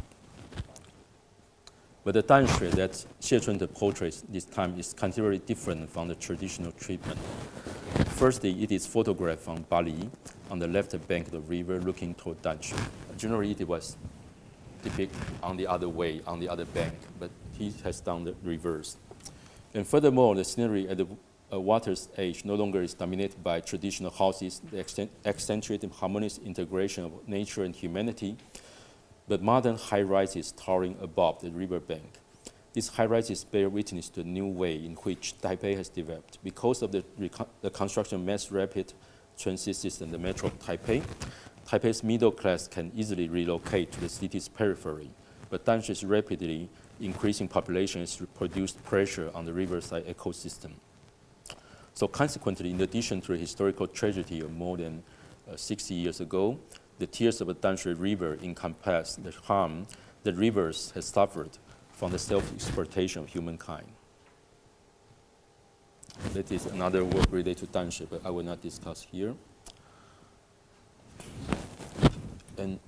[2.06, 6.70] But the Danshui that Xie Chun portrays this time is considerably different from the traditional
[6.70, 7.18] treatment.
[8.10, 10.08] Firstly, it is photographed from Bali
[10.48, 12.78] on the left bank of the river looking toward Danshui.
[13.18, 13.96] Generally, it was
[14.84, 18.96] depicted on the other way, on the other bank, but he has done the reverse.
[19.74, 21.08] And furthermore, the scenery at the
[21.52, 27.28] uh, water's edge no longer is dominated by traditional houses, the accentuated harmonious integration of
[27.28, 28.36] nature and humanity,
[29.28, 32.18] but modern high rises towering above the riverbank.
[32.72, 36.38] These high rises bear witness to a new way in which Taipei has developed.
[36.44, 37.02] Because of the,
[37.62, 38.92] the construction of mass rapid
[39.38, 41.02] transit system, the Metro of Taipei,
[41.66, 45.10] Taipei's middle class can easily relocate to the city's periphery,
[45.50, 46.68] but Danshui's rapidly
[47.00, 50.72] increasing population has produced pressure on the riverside ecosystem.
[51.94, 55.02] So consequently, in addition to the historical tragedy of more than
[55.50, 56.58] uh, 60 years ago,
[56.98, 59.86] the tears of the Danshui River encompass the harm
[60.26, 61.58] the rivers have suffered
[61.92, 63.86] from the self-exploitation of humankind.
[66.32, 69.34] That is another work related to Danshui, but I will not discuss here.
[72.58, 72.80] And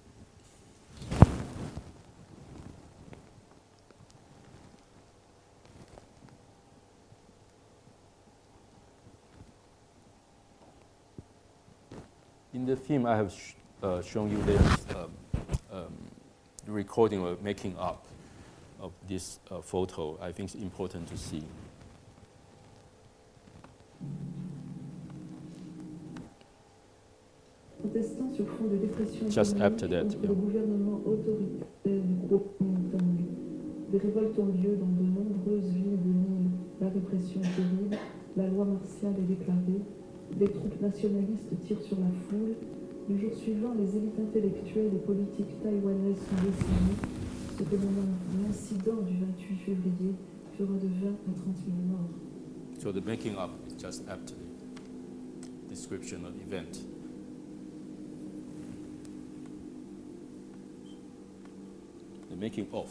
[12.52, 13.32] in the theme, I have
[13.82, 15.10] uh, shown you this um,
[15.72, 15.92] um,
[16.66, 18.04] recording or making up
[18.80, 20.18] of this uh, photo.
[20.20, 21.42] I think it's important to see.
[29.30, 30.28] Just after that, contre yeah.
[30.28, 33.24] le gouvernement autoritaire du groupe Montangui.
[33.90, 36.50] Des révoltes ont lieu dans de nombreuses villes de l'île.
[36.80, 37.96] La répression est terrible,
[38.36, 39.82] la loi martiale est déclarée,
[40.36, 42.54] des troupes nationalistes tirent sur la foule,
[43.09, 46.97] le jour suivant, les élites intellectuelles et politiques taïwanaises sont décimées,
[47.57, 47.91] ce que l'on
[48.41, 50.15] l'incident du 28 février
[50.57, 52.09] fera de 20 à 30 000 morts.
[52.79, 56.79] So the making up is just after the description of the event.
[62.29, 62.89] The making of.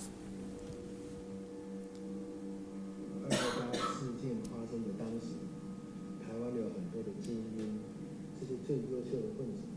[3.25, 3.37] 二八
[3.73, 5.37] 事件发生的当时，
[6.21, 7.81] 台湾有很多的精英，
[8.41, 9.76] 这些最优秀的分子。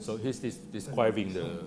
[0.00, 1.64] So he's this describing the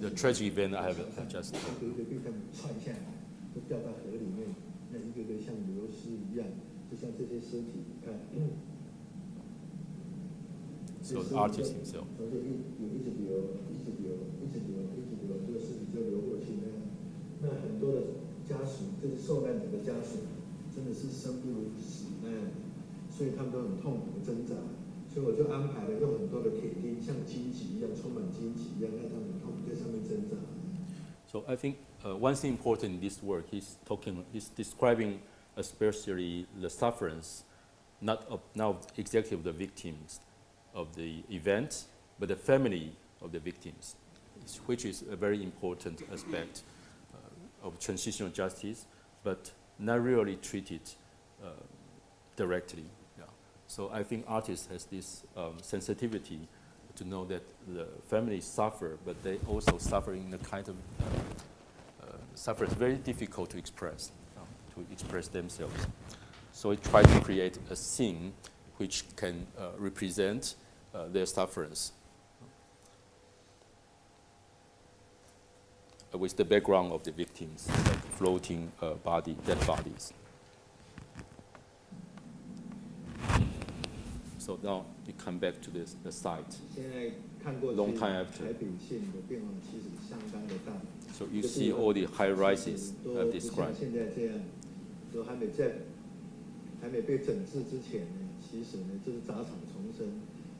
[0.00, 0.96] the tragic event I have
[1.28, 1.54] just.
[1.80, 3.16] 都一个个被他们串下来，
[3.54, 4.54] 都掉到河里面，
[4.92, 6.46] 那一个个像流尸一样，
[6.90, 8.12] 就像这些尸体，你看。
[11.02, 12.04] So the artist himself.
[12.16, 16.76] 从这一有一直流，一直流，一直流，一直流，这个尸体就流过去那样。
[17.40, 18.00] 那很多的
[18.48, 20.20] 家属，这是受难者的家属，
[20.74, 22.40] 真的是生不如死那样。
[23.13, 24.55] 所以他们都很痛苦挣扎，
[25.13, 30.37] 所以我就安排了用很多的铁钉，像荆棘一样，充满荆棘一样，让他们痛在上面挣扎。
[31.31, 35.19] So I think uh, one thing important in this work is talking, is describing
[35.55, 37.43] especially the sufferance,
[38.01, 40.19] not of, now exactly of the victims
[40.73, 41.85] of the event,
[42.19, 43.95] but the family of the victims,
[44.65, 46.63] which is a very important aspect
[47.13, 48.87] uh, of transitional justice,
[49.23, 50.81] but not really treated
[51.43, 51.49] uh,
[52.35, 52.85] directly.
[53.74, 56.38] So I think artists has this um, sensitivity
[56.94, 62.04] to know that the families suffer, but they also suffer in a kind of uh,
[62.04, 62.06] uh,
[62.36, 62.62] suffer.
[62.62, 64.46] It's very difficult to express, um,
[64.76, 65.74] to express themselves.
[66.52, 68.34] So we try to create a scene
[68.76, 70.54] which can uh, represent
[70.94, 71.90] uh, their sufferings.
[76.12, 80.12] With the background of the victims, like floating uh, body, dead bodies.
[84.44, 86.60] So now we come back to this, the site.
[86.74, 90.76] 现在看过去 Long time after 台北县的变化其实相当的大。
[91.16, 93.72] So you see all the high rises 都 I've 不像 described.
[93.80, 94.36] 现在这样，
[95.14, 95.88] 都还没在
[96.82, 100.12] 还没被整治之前呢，其实呢就是杂草丛生，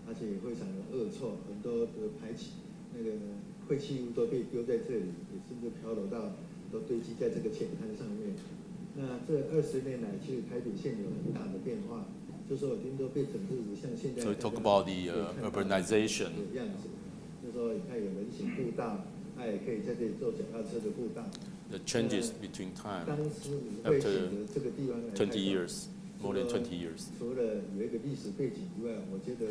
[0.09, 2.53] 而且也非常的恶臭，很多的排气
[2.97, 3.13] 那个
[3.69, 6.33] 废弃物都被丢在这里，也甚至漂流到
[6.73, 8.33] 都堆积在这个浅滩上面。
[8.97, 12.07] 那这二十年来，其实台北县有很大的变化，
[12.49, 16.31] 就说已经都被整治成像现在 So we talk about the uh, urbanization.
[16.37, 16.89] 的样子，
[17.43, 19.05] 就说你看有人行步道，
[19.37, 21.25] 那也可以在这里坐脚踏车的步道。
[21.71, 25.87] The changes between time 时你会选择这个地方来拍20 years,
[26.23, 27.09] more than 20 years.
[27.19, 29.51] 除了有一个历史背景以外，我觉得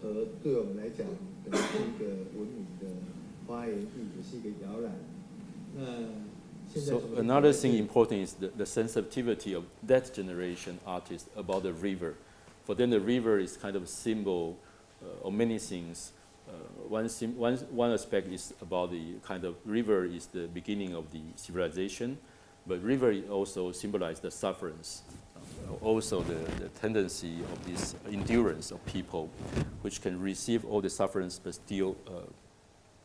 [0.00, 1.06] 和对我们来讲，
[1.44, 2.04] 可能是一个
[2.38, 2.86] 文明的
[3.46, 4.92] 花园地，也是一个摇篮。
[6.84, 12.14] So another thing important is the, the sensitivity of that generation artists about the river.
[12.64, 14.58] For them, the river is kind of symbol
[15.02, 16.12] uh, of many things.
[16.48, 16.52] Uh,
[16.88, 21.10] one, sim- one, one aspect is about the kind of river is the beginning of
[21.12, 22.18] the civilization,
[22.66, 25.02] but river also symbolizes the sufferance,
[25.36, 29.30] uh, also the, the tendency of this endurance of people,
[29.82, 32.20] which can receive all the sufferance but still uh,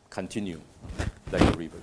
[0.10, 0.60] continue
[1.32, 1.78] like a river.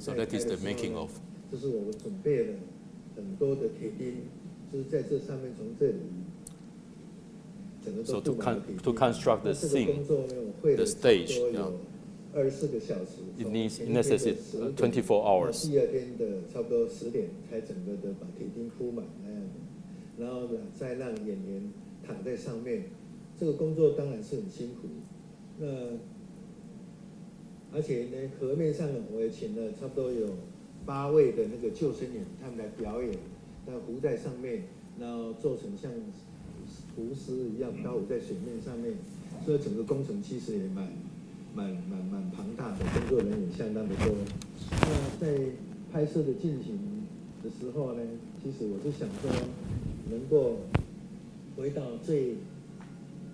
[0.00, 1.10] So 在 that 拍 is 的 the 时候 making 呢 of
[1.50, 2.54] 就是我们准备了
[3.16, 4.14] 很多的铁钉，
[4.72, 5.94] 就是在这上面从这里
[7.84, 8.94] 整个 So 都 to 布满了 con- 铁 to 钉。
[9.00, 11.54] construct the 那这个 scene, 工作呢，我会 the 了差不 stage, 多 yeah.
[11.54, 11.78] 有
[12.34, 13.18] 二十四个小时。
[13.38, 15.64] It 从 needs- 前 it 一天的 necessitates 10 24点 hours.
[15.64, 21.72] 到第二天的差不多十点才整个的把铁钉铺满那样的，然后呢再让演员
[22.06, 22.84] 躺在上面。
[23.38, 24.88] 这个工作当然是很辛苦。
[25.58, 25.66] 那
[27.75, 30.29] 而且呢，河面上呢，我也请了差不多有
[30.85, 33.11] 八位的那个救生员，他们来表演，
[33.67, 34.63] 那浮在上面，
[34.97, 35.91] 然后做成像
[36.95, 38.93] 浮尸一样漂浮在水面上面，
[39.45, 40.87] 所以整个工程其实也蛮
[41.53, 44.15] 蛮蛮蛮庞大的，工作人员相当的多。
[44.71, 45.37] 那在
[45.91, 46.79] 拍摄的进行
[47.43, 48.01] 的时候呢，
[48.41, 49.29] 其实我是想说，
[50.09, 50.59] 能够
[51.57, 52.35] 回到最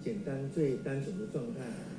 [0.04, 1.91] 简单、最单纯的状态。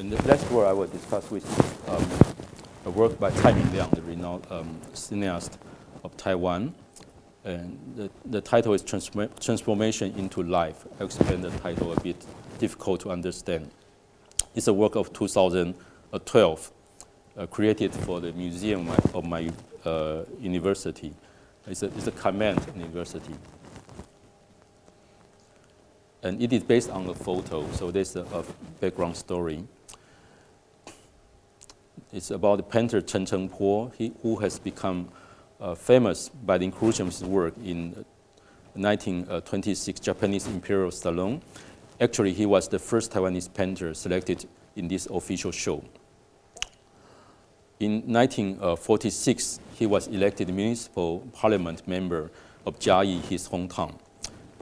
[0.00, 1.44] And the last word I will discuss with
[1.86, 2.02] um,
[2.86, 5.58] a work by Tsai Ming-liang, the renowned um, cineast
[6.02, 6.74] of Taiwan.
[7.44, 10.86] And the, the title is Transform- Transformation into Life.
[10.98, 12.16] I'll explain the title a bit
[12.58, 13.72] difficult to understand.
[14.54, 16.72] It's a work of 2012,
[17.36, 19.50] uh, created for the museum of my
[19.84, 21.12] uh, university.
[21.66, 23.34] It's a, it's a Kament University.
[26.22, 28.44] And it is based on a photo, so there's a, a
[28.80, 29.62] background story.
[32.12, 35.08] It's about the painter Chen Chengpo, he, who has become
[35.60, 38.04] uh, famous by the inclusion of his work in
[38.74, 41.40] 1926 Japanese Imperial Salon.
[42.00, 45.84] Actually, he was the first Taiwanese painter selected in this official show.
[47.78, 52.30] In 1946, he was elected municipal parliament member
[52.66, 53.94] of Jiayi, his hometown.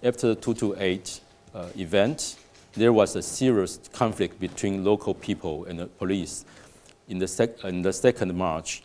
[0.03, 1.21] After the 228
[1.55, 2.37] uh, event,
[2.75, 6.45] there was a serious conflict between local people and the police
[7.09, 8.85] in the, sec- in the second March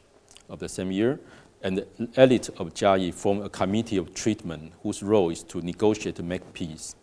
[0.49, 1.19] of the same year,
[1.61, 1.87] and the
[2.21, 6.53] elite of Jiayi formed a committee of treatment whose role is to negotiate to make
[6.53, 6.95] peace.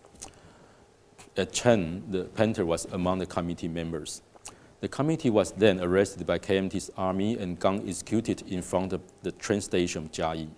[1.37, 4.23] At Chen, the painter was among the committee members.
[4.81, 9.33] The committee was then arrested by KMT's army and gun executed in front of the
[9.33, 10.49] train station of Jiayi.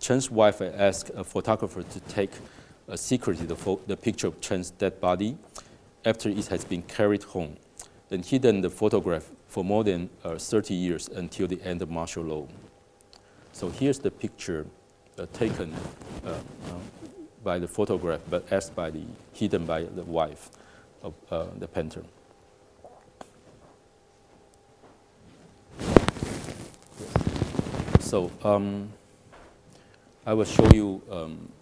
[0.00, 2.32] Chen's wife asked a photographer to take
[2.88, 5.36] uh, secretly the, pho- the picture of Chen's dead body
[6.04, 7.56] after it has been carried home,
[8.08, 12.24] then hidden the photograph for more than uh, 30 years until the end of martial
[12.24, 12.46] law.
[13.52, 14.64] So here's the picture
[15.18, 15.74] uh, taken
[16.24, 16.32] uh,
[17.44, 19.02] by the photograph, but as by the
[19.34, 20.48] hidden by the wife
[21.02, 21.12] of
[21.60, 22.02] the painter.
[28.00, 28.90] So um,
[30.24, 31.52] I will show you um,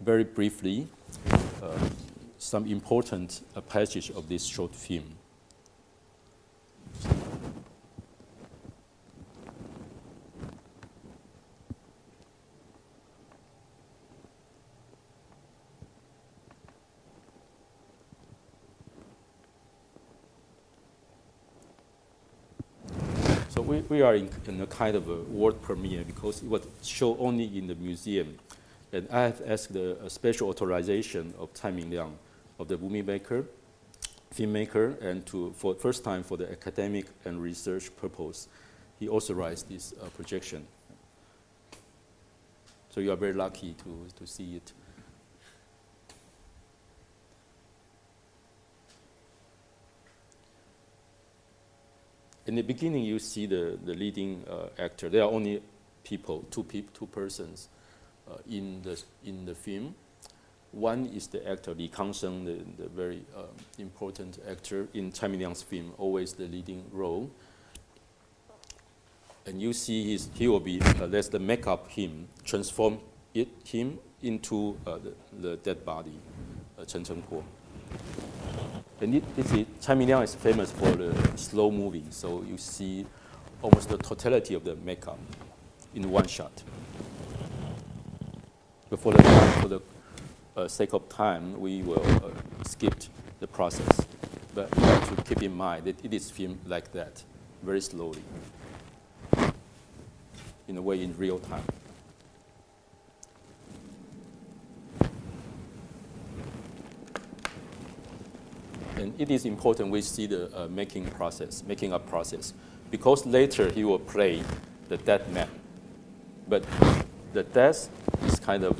[0.00, 0.88] very briefly
[1.62, 1.88] uh,
[2.38, 5.16] some important uh, passages of this short film.
[23.96, 27.44] We, are in, in a kind of a world premiere because it was shown only
[27.56, 28.38] in the museum.
[28.92, 32.18] And I have asked a special authorization of Tsai Ming-liang,
[32.58, 33.46] of the movie maker,
[34.34, 38.48] filmmaker, and to, for first time for the academic and research purpose,
[39.00, 40.66] he authorized this uh, projection.
[42.90, 44.72] So you are very lucky to, to see it.
[52.46, 55.08] In the beginning, you see the, the leading uh, actor.
[55.08, 55.62] There are only
[56.04, 57.68] people, two people, two persons
[58.30, 59.94] uh, in the in the film.
[60.70, 63.44] One is the actor Li Kangsheng, the, the very uh,
[63.78, 67.30] important actor in Tsai Ming-liang's film, always the leading role.
[69.46, 72.98] And you see his, he will be, uh, the makeup him, transform
[73.32, 76.18] it, him into uh, the, the dead body,
[76.78, 77.42] uh, Chen Chengpo.
[79.00, 83.04] And it, this is, Ming-liang is famous for the slow moving, so you see
[83.60, 85.18] almost the totality of the makeup
[85.94, 86.62] in one shot.
[88.88, 89.22] But for the,
[89.60, 89.80] for the
[90.56, 92.30] uh, sake of time, we will uh,
[92.64, 92.94] skip
[93.40, 94.06] the process.
[94.54, 97.22] But you have to keep in mind that it is filmed like that,
[97.62, 98.22] very slowly,
[100.68, 101.64] in a way in real time.
[109.18, 112.52] It is important we see the uh, making process, making up process,
[112.90, 114.42] because later he will play
[114.88, 115.48] the dead man.
[116.48, 116.64] But
[117.32, 117.88] the death
[118.24, 118.78] is kind of,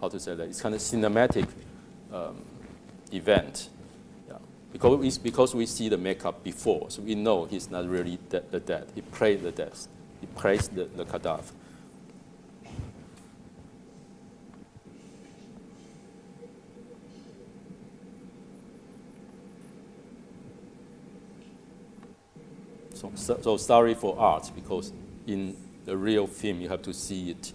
[0.00, 1.48] how to say that, it's kind of cinematic
[2.12, 2.42] um,
[3.12, 3.70] event.
[4.28, 4.36] Yeah.
[4.72, 8.44] Because, it's because we see the makeup before, so we know he's not really de-
[8.50, 8.86] the dead.
[8.94, 9.88] He played the death.
[10.20, 11.42] He plays the, the cadaver.
[23.04, 24.92] So, so, so sorry for art because
[25.26, 27.52] in the real film you have to see it,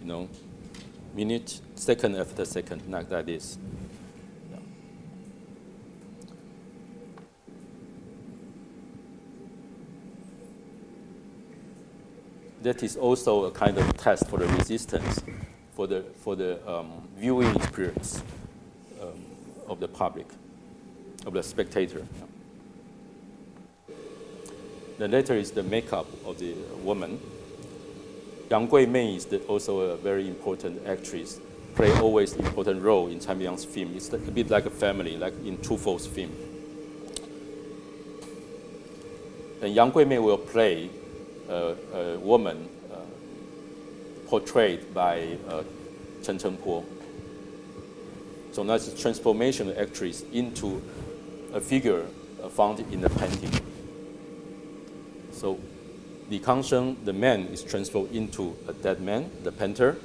[0.00, 0.28] you know,
[1.14, 3.58] minute, second after second, like that is.
[4.50, 4.58] Yeah.
[12.62, 15.20] That is also a kind of test for the resistance,
[15.74, 18.22] for the, for the um, viewing experience
[19.00, 19.24] um,
[19.68, 20.26] of the public,
[21.24, 21.98] of the spectator.
[21.98, 22.26] Yeah.
[25.02, 27.18] The latter is the makeup of the woman.
[28.48, 31.40] Yang Gui-mei is the, also a very important actress,
[31.74, 33.96] play always important role in Tsai Ming-liang's film.
[33.96, 36.30] It's a bit like a family, like in Truffaut's film.
[39.60, 40.88] And Yang Gui-mei will play
[41.48, 42.98] a, a woman uh,
[44.28, 45.64] portrayed by uh,
[46.22, 46.84] Chen Chengpo.
[48.52, 50.80] So that's a transformation of actress into
[51.52, 52.06] a figure
[52.40, 53.61] uh, found in the painting.
[55.42, 55.58] So
[56.30, 59.96] Li Kangsheng, the man, is transformed into a dead man, the painter,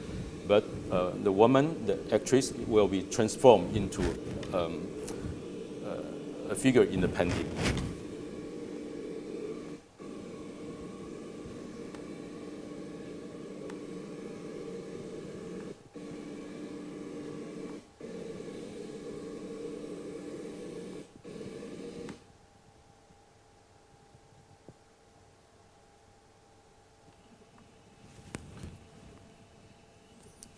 [0.47, 4.01] but uh, the woman, the actress, will be transformed into
[4.51, 4.87] um,
[5.85, 7.47] uh, a figure in the painting.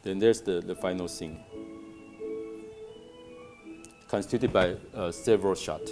[0.02, 1.40] Then there's the, the final scene,
[4.08, 5.92] constituted by uh, several shots.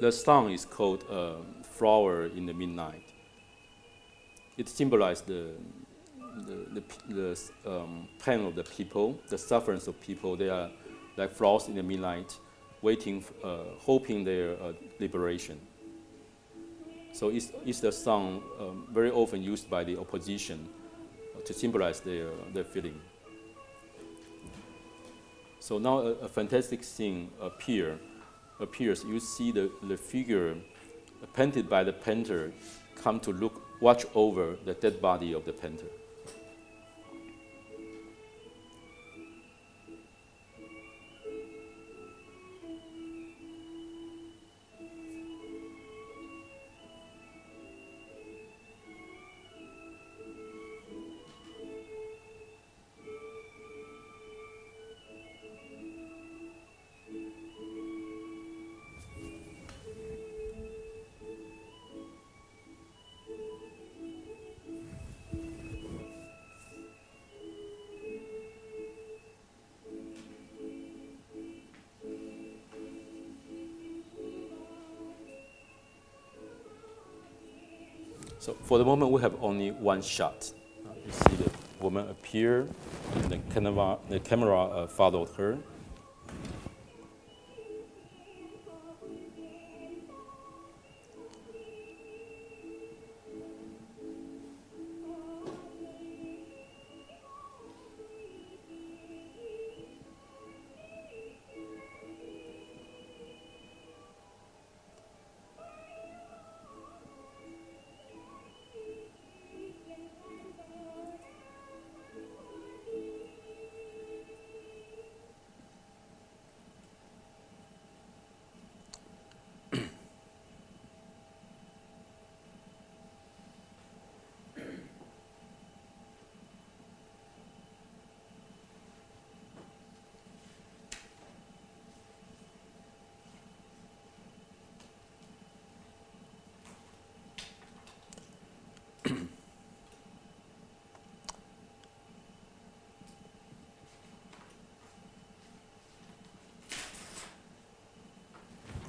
[0.00, 3.04] The, song is called uh, Flower in the Midnight.
[4.56, 5.50] It symbolizes the,
[6.46, 10.36] the, the, the um, pain of the people, the sufferance of people.
[10.36, 10.70] They are
[11.16, 12.38] like flowers in the midnight.
[12.82, 15.60] waiting, uh, hoping their uh, liberation.
[17.12, 20.68] So it's, it's the song um, very often used by the opposition
[21.44, 23.00] to symbolize their, their feeling.
[25.60, 27.98] So now a, a fantastic scene appear,
[28.60, 29.04] appears.
[29.04, 30.54] You see the, the figure
[31.34, 32.52] painted by the painter
[32.94, 35.86] come to look, watch over the dead body of the painter.
[78.48, 80.50] So for the moment, we have only one shot.
[80.86, 81.50] Uh, you see the
[81.82, 82.66] woman appear,
[83.16, 85.58] and the camera, the camera uh, followed her.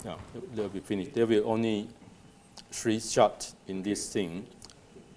[0.10, 1.14] Yeah, they'll be finished.
[1.14, 1.88] There will only
[2.72, 4.48] three shots in this scene,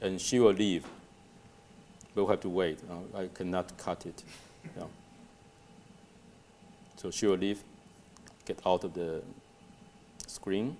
[0.03, 0.85] and she will leave.
[2.15, 2.79] We'll have to wait.
[2.91, 4.23] Uh, I cannot cut it.
[4.77, 4.85] Yeah.
[6.97, 7.65] So she will leave,
[8.45, 9.23] get out of the
[10.27, 10.77] screen.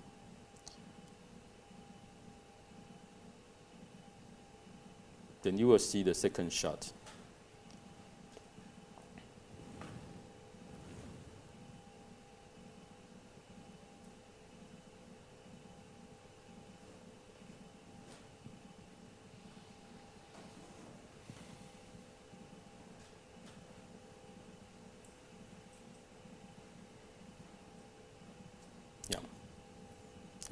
[5.41, 6.93] Then you will see the second shot.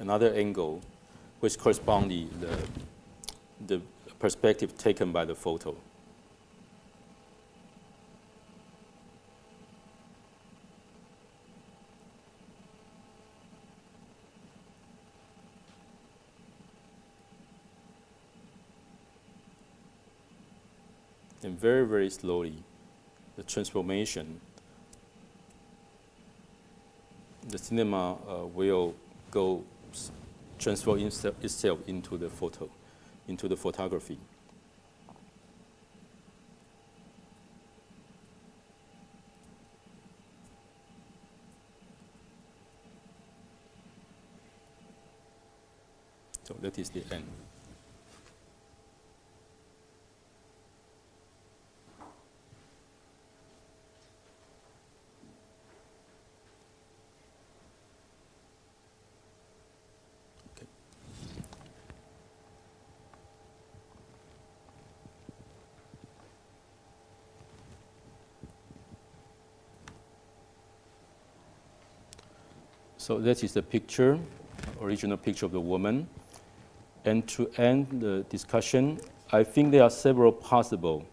[0.02, 0.82] Another angle
[1.38, 2.58] which corresponds the, the,
[3.68, 3.80] the
[4.18, 5.76] perspective taken by the photo.
[21.44, 22.62] And very, very slowly,
[23.36, 24.40] the transformation,
[27.48, 28.94] the cinema uh, will
[29.30, 29.64] go
[30.58, 32.68] transfer itself into the photo,
[33.28, 34.18] into the photography.
[46.44, 47.24] So that is the end.
[73.02, 74.16] So that is the picture,
[74.80, 76.06] original picture of the woman.
[77.04, 79.00] And to end the discussion,
[79.32, 81.04] I think there are several possible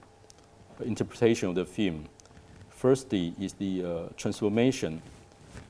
[0.85, 2.05] interpretation of the film.
[2.69, 5.01] Firstly is the uh, transformation,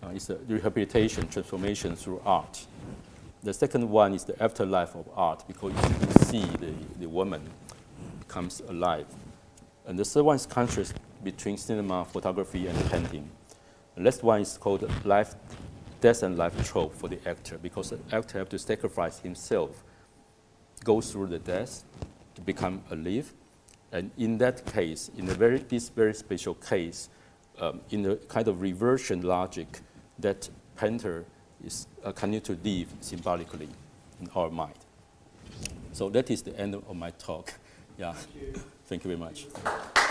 [0.04, 2.66] uh, it's a rehabilitation, transformation through art.
[3.42, 7.50] The second one is the afterlife of art because you see the, the woman
[8.20, 9.08] becomes alive.
[9.88, 13.30] And the third one is contrast between cinema, photography, and painting.
[13.96, 15.36] The last one is called life
[16.02, 19.84] death and life trope for the actor because the actor have to sacrifice himself,
[20.84, 21.84] go through the death
[22.36, 23.34] to become alive.
[23.92, 27.10] And in that case, in a very, this very special case,
[27.60, 29.80] um, in a kind of reversion logic,
[30.20, 31.26] that painter
[31.64, 33.70] is uh, continue to live symbolically
[34.22, 34.76] in our mind.
[35.92, 37.54] So that is the end of my talk.
[37.98, 38.14] Yeah.
[38.14, 40.09] Thank you, Thank you very much.